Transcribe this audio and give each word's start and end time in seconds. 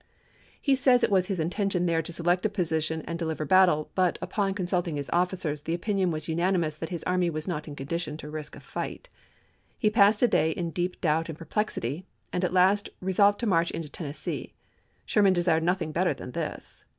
He 0.59 0.73
says 0.73 1.03
it 1.03 1.11
was 1.11 1.27
his 1.27 1.39
intention 1.39 1.85
there 1.85 2.01
to 2.01 2.11
select 2.11 2.43
a 2.43 2.49
position 2.49 3.03
and 3.03 3.19
deliver 3.19 3.45
battle, 3.45 3.91
but, 3.93 4.17
upon 4.19 4.55
con 4.55 4.65
sulting 4.65 4.95
his 4.95 5.11
officers, 5.13 5.61
the 5.61 5.75
opinion 5.75 6.09
was 6.09 6.27
unanimous 6.27 6.75
that 6.77 6.89
his 6.89 7.03
army 7.03 7.29
was 7.29 7.47
not 7.47 7.67
in 7.67 7.75
condition 7.75 8.17
to 8.17 8.27
risk 8.31 8.55
a 8.55 8.59
fight. 8.61 9.09
He 9.77 9.91
passed 9.91 10.23
a 10.23 10.27
day 10.27 10.53
in 10.53 10.71
deep 10.71 10.99
doubt 11.01 11.29
and 11.29 11.37
perplexity, 11.37 12.07
and 12.33 12.43
at 12.43 12.51
last 12.51 12.89
resolved 12.99 13.39
to 13.41 13.45
march 13.45 13.69
into 13.69 13.89
Tennessee. 13.89 14.53
Sherman 15.05 15.33
desired 15.33 15.61
nothing 15.61 15.91
better 15.91 16.15
than 16.15 16.31
this. 16.31 16.83